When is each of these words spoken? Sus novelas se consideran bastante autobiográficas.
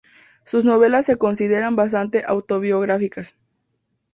Sus 0.45 0.65
novelas 0.65 1.05
se 1.05 1.17
consideran 1.19 1.75
bastante 1.75 2.23
autobiográficas. 2.25 3.35